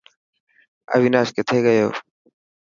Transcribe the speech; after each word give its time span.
اويناش 0.93 1.27
ڪٿي 1.35 1.57
گيو. 1.65 1.89